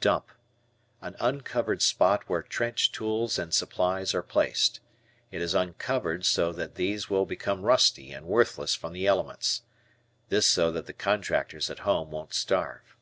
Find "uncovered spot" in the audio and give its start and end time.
1.20-2.26